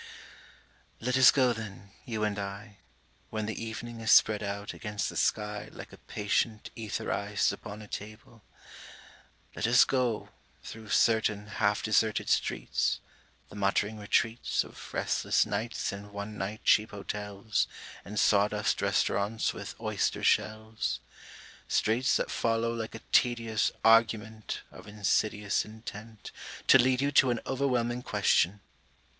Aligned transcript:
_Let 0.99 1.15
us 1.15 1.29
go 1.29 1.53
then, 1.53 1.91
you 2.05 2.23
and 2.23 2.39
I, 2.39 2.77
When 3.29 3.45
the 3.45 3.63
evening 3.63 3.99
is 4.01 4.09
spread 4.11 4.41
out 4.41 4.73
against 4.73 5.09
the 5.09 5.15
sky 5.15 5.69
Like 5.71 5.93
a 5.93 5.99
patient 5.99 6.71
etherized 6.75 7.53
upon 7.53 7.83
a 7.83 7.87
table; 7.87 8.41
Let 9.55 9.67
us 9.67 9.85
go, 9.85 10.29
through 10.63 10.89
certain 10.89 11.45
half 11.49 11.83
deserted 11.83 12.29
streets, 12.29 12.99
The 13.49 13.55
muttering 13.55 13.99
retreats 13.99 14.63
Of 14.63 14.91
restless 14.91 15.45
nights 15.45 15.93
in 15.93 16.11
one 16.11 16.35
night 16.35 16.63
cheap 16.63 16.89
hotels 16.89 17.67
And 18.03 18.19
sawdust 18.19 18.81
restaurants 18.81 19.53
with 19.53 19.75
oyster 19.79 20.23
shells: 20.23 20.99
Streets 21.67 22.17
that 22.17 22.31
follow 22.31 22.73
like 22.73 22.95
a 22.95 23.01
tedious 23.11 23.71
argument 23.85 24.63
Of 24.71 24.87
insidious 24.87 25.63
intent 25.63 26.31
To 26.69 26.79
lead 26.79 27.01
you 27.03 27.11
to 27.11 27.29
an 27.29 27.39
overwhelming 27.45 28.01
question 28.01 28.61